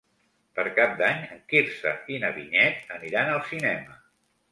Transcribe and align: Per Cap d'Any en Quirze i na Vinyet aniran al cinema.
Per 0.59 0.63
Cap 0.77 0.93
d'Any 1.01 1.19
en 1.35 1.43
Quirze 1.53 1.91
i 2.13 2.17
na 2.23 2.31
Vinyet 2.39 2.89
aniran 2.97 3.31
al 3.35 3.43
cinema. 3.51 3.95